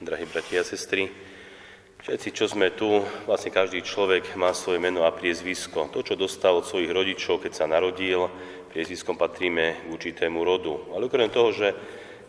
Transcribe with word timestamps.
drahí 0.00 0.24
bratia 0.24 0.64
a 0.64 0.64
sestry. 0.64 1.12
Všetci, 2.00 2.28
čo 2.32 2.48
sme 2.48 2.72
tu, 2.72 3.04
vlastne 3.28 3.52
každý 3.52 3.84
človek 3.84 4.32
má 4.32 4.56
svoje 4.56 4.80
meno 4.80 5.04
a 5.04 5.12
priezvisko. 5.12 5.92
To, 5.92 6.00
čo 6.00 6.16
dostal 6.16 6.56
od 6.56 6.64
svojich 6.64 6.88
rodičov, 6.88 7.44
keď 7.44 7.52
sa 7.52 7.68
narodil, 7.68 8.24
priezviskom 8.72 9.20
patríme 9.20 9.84
k 9.84 9.92
určitému 9.92 10.40
rodu. 10.40 10.88
Ale 10.96 11.04
okrem 11.04 11.28
toho, 11.28 11.52
že 11.52 11.76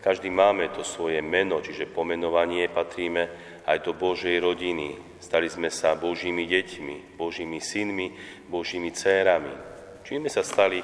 každý 0.04 0.28
máme 0.28 0.68
to 0.76 0.84
svoje 0.84 1.24
meno, 1.24 1.64
čiže 1.64 1.88
pomenovanie, 1.88 2.68
patríme 2.68 3.32
aj 3.64 3.88
do 3.88 3.96
Božej 3.96 4.44
rodiny. 4.44 5.16
Stali 5.24 5.48
sme 5.48 5.72
sa 5.72 5.96
Božími 5.96 6.44
deťmi, 6.52 7.16
Božími 7.16 7.64
synmi, 7.64 8.12
Božími 8.52 8.92
dcérami. 8.92 9.56
Čím 10.04 10.28
sme 10.28 10.32
sa 10.34 10.44
stali 10.44 10.84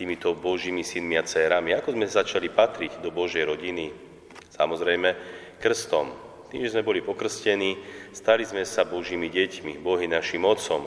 týmito 0.00 0.32
Božími 0.32 0.88
synmi 0.88 1.20
a 1.20 1.22
dcérami? 1.28 1.76
Ako 1.76 1.92
sme 1.92 2.08
začali 2.08 2.48
patriť 2.48 3.04
do 3.04 3.12
Božej 3.12 3.44
rodiny? 3.44 3.92
Samozrejme, 4.48 5.43
krstom. 5.64 6.12
Tým, 6.52 6.60
že 6.60 6.76
sme 6.76 6.84
boli 6.84 7.00
pokrstení, 7.00 7.80
stali 8.12 8.44
sme 8.44 8.68
sa 8.68 8.84
Božími 8.84 9.32
deťmi, 9.32 9.80
Bohy 9.80 10.04
našim 10.04 10.44
Otcom. 10.44 10.84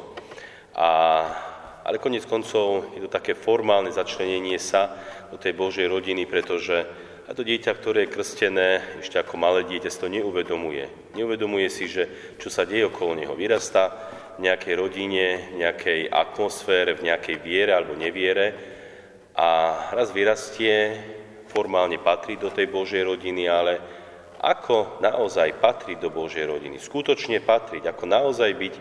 A, 0.77 0.89
ale 1.81 1.97
konec 1.97 2.29
koncov 2.29 2.93
je 2.93 3.01
to 3.01 3.09
také 3.09 3.33
formálne 3.33 3.89
začlenenie 3.89 4.61
sa 4.61 4.93
do 5.33 5.41
tej 5.41 5.57
Božej 5.57 5.89
rodiny, 5.89 6.29
pretože 6.29 6.85
a 7.27 7.35
to 7.35 7.43
dieťa, 7.43 7.75
ktoré 7.75 8.07
je 8.07 8.13
krstené, 8.15 8.69
ešte 9.03 9.19
ako 9.19 9.35
malé 9.35 9.67
dieťa, 9.67 9.91
si 9.91 9.99
to 9.99 10.07
neuvedomuje. 10.07 11.11
Neuvedomuje 11.17 11.67
si, 11.67 11.91
že 11.91 12.07
čo 12.39 12.47
sa 12.47 12.63
deje 12.63 12.87
okolo 12.87 13.19
neho. 13.19 13.35
Vyrastá 13.35 13.91
v 14.39 14.47
nejakej 14.47 14.75
rodine, 14.79 15.25
v 15.51 15.65
nejakej 15.65 16.07
atmosfére, 16.07 16.95
v 16.95 17.11
nejakej 17.11 17.35
viere 17.43 17.75
alebo 17.75 17.99
neviere 17.99 18.53
a 19.35 19.75
raz 19.91 20.15
vyrastie, 20.15 20.95
formálne 21.51 21.99
patrí 21.99 22.39
do 22.39 22.47
tej 22.47 22.71
Božej 22.71 23.03
rodiny, 23.03 23.43
ale 23.51 23.73
ako 24.41 25.01
naozaj 25.01 25.57
patriť 25.57 25.97
do 25.97 26.13
Božej 26.13 26.45
rodiny, 26.45 26.77
skutočne 26.77 27.41
patriť, 27.41 27.89
ako 27.89 28.03
naozaj 28.05 28.51
byť 28.53 28.73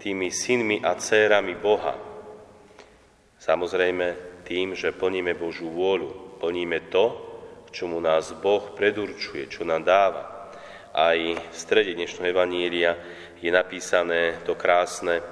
tými 0.00 0.30
synmi 0.30 0.80
a 0.80 0.94
dcérami 0.96 1.54
Boha. 1.58 1.94
Samozrejme 3.40 4.06
tým, 4.46 4.76
že 4.76 4.94
plníme 4.94 5.34
Božú 5.34 5.70
vôľu, 5.70 6.40
plníme 6.40 6.92
to, 6.92 7.04
k 7.68 7.68
čomu 7.70 8.02
nás 8.02 8.34
Boh 8.38 8.74
predurčuje, 8.74 9.46
čo 9.46 9.62
nám 9.62 9.86
dáva. 9.86 10.50
Aj 10.90 11.16
v 11.16 11.54
strede 11.54 11.94
dnešného 11.94 12.34
Evanília 12.34 12.98
je 13.38 13.48
napísané 13.48 14.42
to 14.42 14.58
krásne, 14.58 15.22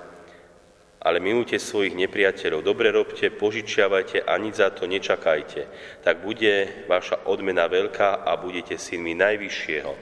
ale 0.99 1.23
milujte 1.23 1.63
svojich 1.63 1.95
nepriateľov, 1.95 2.67
dobre 2.67 2.91
robte, 2.91 3.31
požičiavajte 3.31 4.27
a 4.27 4.35
nič 4.35 4.59
za 4.59 4.75
to 4.75 4.91
nečakajte. 4.91 5.71
Tak 6.03 6.27
bude 6.27 6.87
vaša 6.91 7.31
odmena 7.31 7.71
veľká 7.71 8.27
a 8.27 8.35
budete 8.35 8.75
synmi 8.75 9.15
Najvyššieho, 9.15 9.93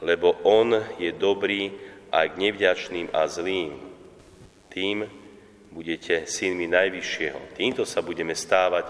lebo 0.00 0.40
On 0.48 0.72
je 0.96 1.12
dobrý 1.12 1.72
aj 2.08 2.32
k 2.32 2.40
nevďačným 2.48 3.12
a 3.12 3.28
zlým. 3.28 3.76
Tým 4.72 5.04
budete 5.68 6.24
synmi 6.24 6.64
Najvyššieho. 6.64 7.56
Týmto 7.56 7.84
sa 7.84 8.00
budeme 8.00 8.32
stávať 8.32 8.88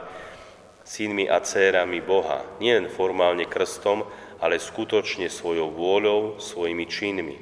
synmi 0.87 1.27
a 1.27 1.43
dcérami 1.43 2.03
Boha, 2.03 2.43
nielen 2.59 2.91
formálne 2.91 3.47
krstom, 3.47 4.07
ale 4.43 4.59
skutočne 4.59 5.31
svojou 5.31 5.71
vôľou, 5.71 6.43
svojimi 6.43 6.87
činmi. 6.91 7.39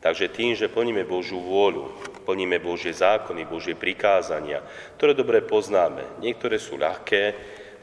Takže 0.00 0.32
tým, 0.32 0.52
že 0.56 0.72
plníme 0.72 1.04
Božú 1.04 1.40
vôľu, 1.40 1.92
plníme 2.24 2.58
Božie 2.58 2.96
zákony, 2.96 3.44
Božie 3.44 3.76
prikázania, 3.76 4.64
ktoré 4.96 5.12
dobre 5.12 5.44
poznáme. 5.44 6.18
Niektoré 6.24 6.56
sú 6.56 6.80
ľahké, 6.80 7.22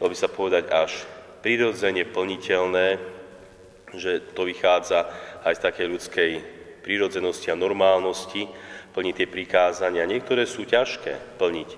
dalo 0.01 0.09
by 0.09 0.17
sa 0.17 0.29
povedať 0.29 0.67
až 0.73 1.05
prirodzene 1.45 2.05
plniteľné, 2.09 2.87
že 3.93 4.33
to 4.33 4.49
vychádza 4.49 5.07
aj 5.45 5.53
z 5.57 5.63
takej 5.63 5.87
ľudskej 5.87 6.31
prírodzenosti 6.81 7.53
a 7.53 7.59
normálnosti, 7.59 8.49
plniť 8.91 9.13
tie 9.15 9.27
prikázania. 9.29 10.09
Niektoré 10.09 10.49
sú 10.49 10.67
ťažké 10.67 11.37
plniť, 11.39 11.69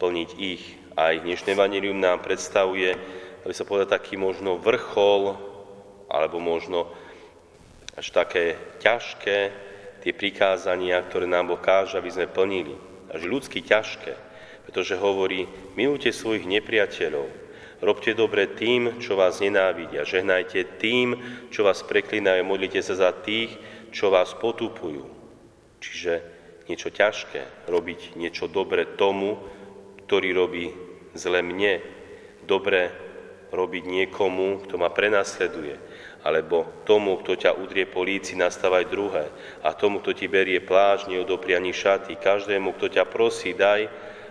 plniť 0.00 0.30
ich. 0.38 0.62
Aj 0.96 1.12
dnešné 1.12 1.52
vanilium 1.52 2.00
nám 2.00 2.24
predstavuje, 2.24 2.96
aby 3.44 3.52
sa 3.52 3.68
povedať, 3.68 3.92
taký 4.00 4.16
možno 4.16 4.56
vrchol, 4.56 5.36
alebo 6.08 6.40
možno 6.40 6.88
až 7.96 8.12
také 8.12 8.56
ťažké 8.80 9.65
tie 10.06 10.14
prikázania, 10.14 11.02
ktoré 11.02 11.26
nám 11.26 11.50
Boh 11.50 11.58
káže, 11.58 11.98
aby 11.98 12.06
sme 12.06 12.30
plnili. 12.30 12.78
Až 13.10 13.26
ľudsky 13.26 13.58
ťažké, 13.66 14.14
pretože 14.62 14.94
hovorí, 14.94 15.50
milujte 15.74 16.14
svojich 16.14 16.46
nepriateľov, 16.46 17.26
robte 17.82 18.14
dobre 18.14 18.46
tým, 18.54 19.02
čo 19.02 19.18
vás 19.18 19.42
nenávidia, 19.42 20.06
žehnajte 20.06 20.78
tým, 20.78 21.18
čo 21.50 21.66
vás 21.66 21.82
preklinajú, 21.82 22.46
modlite 22.46 22.78
sa 22.86 22.94
za 22.94 23.10
tých, 23.10 23.50
čo 23.90 24.14
vás 24.14 24.30
potupujú. 24.38 25.10
Čiže 25.82 26.22
niečo 26.70 26.94
ťažké, 26.94 27.66
robiť 27.66 28.14
niečo 28.14 28.46
dobre 28.46 28.86
tomu, 28.94 29.42
ktorý 30.06 30.30
robí 30.38 30.70
zle 31.18 31.42
mne, 31.42 31.82
dobre 32.46 32.94
robiť 33.50 33.82
niekomu, 33.82 34.70
kto 34.70 34.78
ma 34.78 34.86
prenasleduje, 34.86 35.74
alebo 36.26 36.82
tomu, 36.82 37.22
kto 37.22 37.38
ťa 37.38 37.54
udrie 37.54 37.86
po 37.86 38.02
líci, 38.02 38.34
nastávaj 38.34 38.90
druhé. 38.90 39.30
A 39.62 39.70
tomu, 39.78 40.02
kto 40.02 40.10
ti 40.10 40.26
berie 40.26 40.58
pláž, 40.58 41.06
neodopri 41.06 41.54
ani 41.54 41.70
šaty. 41.70 42.18
Každému, 42.18 42.74
kto 42.74 42.98
ťa 42.98 43.06
prosí, 43.06 43.54
daj 43.54 43.86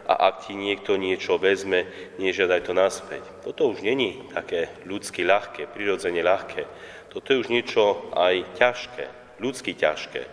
a 0.06 0.28
ak 0.28 0.46
ti 0.46 0.54
niekto 0.60 1.00
niečo 1.00 1.40
vezme, 1.40 1.88
nežiadaj 2.20 2.68
to 2.68 2.76
naspäť. 2.76 3.24
Toto 3.42 3.72
už 3.72 3.82
není 3.82 4.28
také 4.36 4.76
ľudsky 4.84 5.24
ľahké, 5.24 5.72
prirodzene 5.72 6.20
ľahké. 6.20 6.68
Toto 7.10 7.32
je 7.32 7.42
už 7.42 7.48
niečo 7.48 8.12
aj 8.12 8.60
ťažké, 8.60 9.06
ľudsky 9.40 9.72
ťažké. 9.74 10.24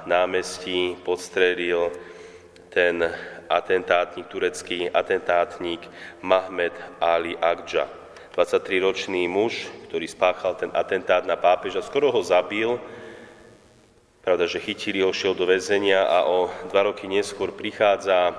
námestí 0.07 0.95
podstrelil 1.03 1.91
ten 2.71 3.03
atentátnik, 3.51 4.31
turecký 4.31 4.87
atentátnik 4.91 5.83
Mahmed 6.23 6.75
Ali 7.03 7.35
Akja. 7.35 7.91
23-ročný 8.38 9.26
muž, 9.26 9.66
ktorý 9.91 10.06
spáchal 10.06 10.54
ten 10.54 10.71
atentát 10.71 11.26
na 11.26 11.34
pápeža, 11.34 11.82
skoro 11.82 12.15
ho 12.15 12.22
zabil, 12.22 12.78
pravda, 14.22 14.47
že 14.47 14.62
chytili 14.62 15.03
ho, 15.03 15.10
šiel 15.10 15.34
do 15.34 15.43
väzenia 15.43 16.06
a 16.06 16.22
o 16.22 16.47
dva 16.71 16.87
roky 16.87 17.10
neskôr 17.10 17.50
prichádza 17.50 18.38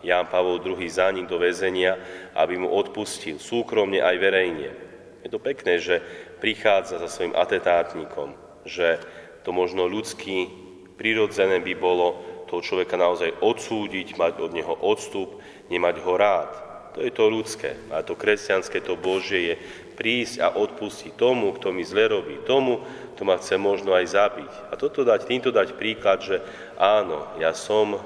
Ján 0.00 0.32
Pavol 0.32 0.64
II 0.64 0.80
za 0.88 1.12
ním 1.12 1.28
do 1.28 1.36
väzenia, 1.36 2.00
aby 2.32 2.56
mu 2.56 2.72
odpustil, 2.72 3.36
súkromne 3.36 4.00
aj 4.00 4.16
verejne. 4.16 4.72
Je 5.20 5.28
to 5.28 5.36
pekné, 5.36 5.76
že 5.76 6.00
prichádza 6.40 6.96
za 6.96 7.08
svojim 7.12 7.36
atentátnikom, 7.36 8.32
že 8.64 8.96
to 9.44 9.52
možno 9.52 9.84
ľudský, 9.84 10.48
prirodzené 10.96 11.60
by 11.60 11.76
bolo 11.76 12.16
toho 12.48 12.64
človeka 12.64 12.96
naozaj 12.96 13.44
odsúdiť, 13.44 14.16
mať 14.16 14.40
od 14.40 14.56
neho 14.56 14.72
odstup, 14.72 15.36
nemať 15.68 16.00
ho 16.00 16.12
rád. 16.16 16.73
To 16.94 17.02
je 17.02 17.10
to 17.10 17.26
ľudské. 17.26 17.74
A 17.90 18.06
to 18.06 18.14
kresťanské, 18.14 18.78
to 18.78 18.94
Božie 18.94 19.40
je 19.50 19.54
prísť 19.98 20.42
a 20.42 20.54
odpustiť 20.54 21.18
tomu, 21.18 21.54
kto 21.54 21.74
mi 21.74 21.82
zle 21.82 22.06
robí, 22.06 22.38
tomu, 22.46 22.82
kto 23.14 23.22
ma 23.26 23.38
chce 23.38 23.58
možno 23.58 23.94
aj 23.94 24.14
zabiť. 24.14 24.52
A 24.70 24.78
toto 24.78 25.02
dať, 25.02 25.26
týmto 25.26 25.50
dať 25.50 25.74
príklad, 25.74 26.22
že 26.22 26.38
áno, 26.78 27.34
ja 27.42 27.50
som 27.50 27.98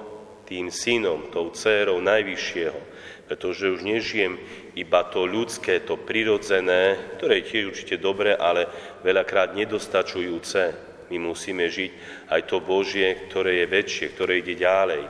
tým 0.49 0.73
synom, 0.73 1.29
tou 1.29 1.53
dcérou 1.53 2.01
Najvyššieho, 2.01 2.81
pretože 3.29 3.69
už 3.69 3.85
nežijem 3.85 4.41
iba 4.73 5.05
to 5.05 5.29
ľudské, 5.29 5.85
to 5.85 6.01
prirodzené, 6.01 6.97
ktoré 7.21 7.45
je 7.45 7.49
tiež 7.53 7.65
určite 7.77 7.97
dobré, 8.01 8.33
ale 8.33 8.65
veľakrát 9.05 9.53
nedostačujúce. 9.53 10.89
My 11.13 11.17
musíme 11.21 11.69
žiť 11.69 11.93
aj 12.33 12.41
to 12.49 12.65
Božie, 12.65 13.29
ktoré 13.29 13.65
je 13.65 13.67
väčšie, 13.69 14.07
ktoré 14.17 14.41
ide 14.41 14.57
ďalej. 14.57 15.05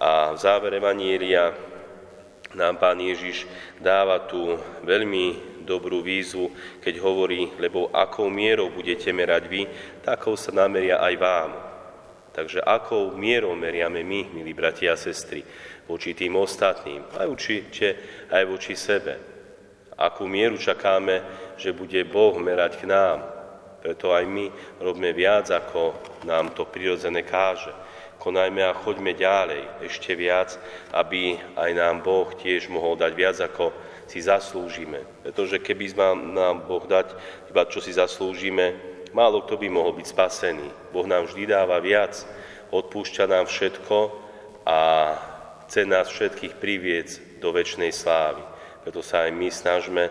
A 0.00 0.36
v 0.36 0.38
závere 0.40 0.76
Vanielia 0.80 1.73
nám 2.54 2.78
Pán 2.78 2.98
Ježiš 3.02 3.46
dáva 3.82 4.24
tú 4.26 4.58
veľmi 4.86 5.54
dobrú 5.64 6.04
výzvu, 6.04 6.52
keď 6.84 7.00
hovorí, 7.00 7.50
lebo 7.56 7.90
akou 7.90 8.28
mierou 8.28 8.70
budete 8.70 9.10
merať 9.10 9.44
vy, 9.48 9.62
takou 10.04 10.36
sa 10.36 10.52
nameria 10.52 11.00
aj 11.00 11.14
vám. 11.18 11.50
Takže 12.34 12.60
akou 12.66 13.14
mierou 13.14 13.54
meriame 13.54 14.02
my, 14.02 14.34
milí 14.34 14.52
bratia 14.52 14.94
a 14.94 15.00
sestry, 15.00 15.46
voči 15.86 16.12
tým 16.18 16.34
ostatným, 16.34 17.06
aj 17.14 17.26
určite 17.30 17.86
aj 18.28 18.42
voči 18.44 18.74
sebe. 18.74 19.14
Akú 19.94 20.26
mieru 20.26 20.58
čakáme, 20.58 21.22
že 21.54 21.70
bude 21.70 22.02
Boh 22.02 22.34
merať 22.34 22.82
k 22.82 22.90
nám. 22.90 23.22
Preto 23.78 24.10
aj 24.10 24.26
my 24.26 24.50
robíme 24.82 25.14
viac, 25.14 25.46
ako 25.54 25.94
nám 26.26 26.50
to 26.56 26.66
prirodzené 26.66 27.22
káže. 27.22 27.70
Konajme 28.18 28.62
a 28.64 28.72
choďme 28.72 29.12
ďalej, 29.12 29.84
ešte 29.84 30.16
viac, 30.16 30.56
aby 30.94 31.36
aj 31.58 31.70
nám 31.76 32.00
Boh 32.00 32.30
tiež 32.32 32.72
mohol 32.72 32.96
dať 32.96 33.12
viac, 33.12 33.36
ako 33.40 33.74
si 34.08 34.20
zaslúžime. 34.24 35.04
Pretože 35.24 35.60
keby 35.60 35.92
nám 36.32 36.64
Boh 36.64 36.84
dať 36.84 37.12
iba 37.52 37.62
čo 37.68 37.84
si 37.84 37.92
zaslúžime, 37.92 38.94
Málo 39.14 39.46
kto 39.46 39.62
by 39.62 39.70
mohol 39.70 39.94
byť 39.94 40.10
spasený. 40.10 40.90
Boh 40.90 41.06
nám 41.06 41.30
vždy 41.30 41.46
dáva 41.46 41.78
viac, 41.78 42.26
odpúšťa 42.74 43.30
nám 43.30 43.46
všetko 43.46 44.10
a 44.66 44.78
chce 45.64 45.86
nás 45.86 46.10
všetkých 46.10 46.58
priviec 46.58 47.22
do 47.38 47.54
väčšnej 47.54 47.94
slávy. 47.94 48.42
Preto 48.82 49.06
sa 49.06 49.30
aj 49.30 49.30
my 49.30 49.48
snažme 49.54 50.10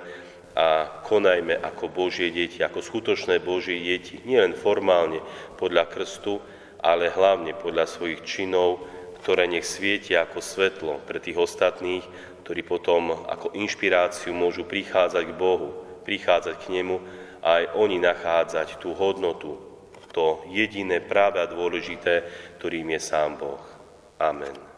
a 0.55 0.87
konajme 1.03 1.59
ako 1.59 1.91
Božie 1.91 2.31
deti, 2.31 2.63
ako 2.63 2.79
skutočné 2.79 3.43
Božie 3.43 3.75
deti. 3.75 4.23
Nielen 4.23 4.55
formálne 4.55 5.19
podľa 5.59 5.83
krstu, 5.91 6.39
ale 6.83 7.07
hlavne 7.09 7.55
podľa 7.55 7.87
svojich 7.87 8.21
činov, 8.27 8.83
ktoré 9.23 9.47
nech 9.47 9.63
svietia 9.63 10.27
ako 10.27 10.43
svetlo 10.43 10.93
pre 11.07 11.23
tých 11.23 11.39
ostatných, 11.39 12.03
ktorí 12.43 12.61
potom 12.67 13.23
ako 13.23 13.55
inšpiráciu 13.55 14.35
môžu 14.35 14.67
prichádzať 14.67 15.23
k 15.31 15.39
Bohu, 15.39 15.71
prichádzať 16.03 16.55
k 16.59 16.71
Nemu 16.75 16.99
aj 17.39 17.75
oni 17.79 18.03
nachádzať 18.03 18.83
tú 18.83 18.91
hodnotu, 18.95 19.55
to 20.13 20.45
jediné 20.53 21.01
práve 21.01 21.41
a 21.41 21.49
dôležité, 21.49 22.23
ktorým 22.61 22.93
je 22.93 22.99
sám 23.01 23.41
Boh. 23.41 23.63
Amen. 24.21 24.72